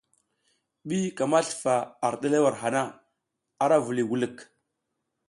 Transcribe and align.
Ɓi 0.87 0.97
ka 1.17 1.23
mi 1.31 1.39
slufa 1.47 1.73
ar 2.05 2.13
ɗerewel 2.21 2.57
na, 2.73 2.81
ara 3.63 3.75
vuliy 3.85 4.07
wulik. 4.09 4.37